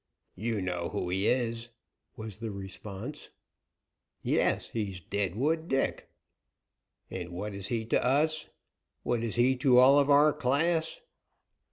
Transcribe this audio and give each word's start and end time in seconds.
"You 0.33 0.63
know 0.63 0.89
who 0.89 1.09
he 1.09 1.27
is," 1.27 1.69
was 2.15 2.39
the 2.39 2.49
response. 2.49 3.29
"Yes, 4.23 4.71
he 4.71 4.89
is 4.89 4.99
Deadwood 4.99 5.67
Dick." 5.67 6.09
"And 7.11 7.29
what 7.29 7.53
is 7.53 7.67
he 7.67 7.85
to 7.85 8.03
us? 8.03 8.49
What 9.03 9.23
is 9.23 9.35
he 9.35 9.55
to 9.57 9.77
all 9.77 9.99
of 9.99 10.09
our 10.09 10.33
class?" 10.33 11.01